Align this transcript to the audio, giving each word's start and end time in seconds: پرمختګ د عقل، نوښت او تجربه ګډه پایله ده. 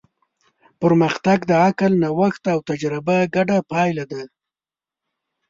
پرمختګ 0.81 1.39
د 1.49 1.53
عقل، 1.65 1.91
نوښت 2.03 2.43
او 2.53 2.59
تجربه 2.69 3.17
ګډه 3.35 3.57
پایله 3.71 4.05
ده. 4.11 4.21